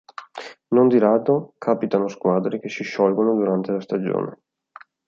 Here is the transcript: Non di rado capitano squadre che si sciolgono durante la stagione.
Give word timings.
Non 0.69 0.87
di 0.87 0.97
rado 0.97 1.53
capitano 1.59 2.07
squadre 2.07 2.59
che 2.59 2.69
si 2.69 2.81
sciolgono 2.83 3.35
durante 3.35 3.71
la 3.71 3.81
stagione. 3.81 4.39